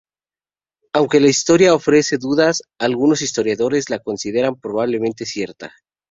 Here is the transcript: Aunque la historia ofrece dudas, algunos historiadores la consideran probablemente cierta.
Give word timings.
Aunque 0.93 1.19
la 1.19 1.27
historia 1.29 1.75
ofrece 1.75 2.17
dudas, 2.17 2.63
algunos 2.79 3.21
historiadores 3.21 3.91
la 3.91 3.99
consideran 3.99 4.55
probablemente 4.59 5.27
cierta. 5.27 5.75